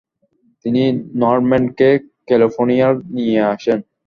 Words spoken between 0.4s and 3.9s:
তিনি নরম্যান্ডকে ক্যালিফোর্নিয়ায় নিয়ে আসেন।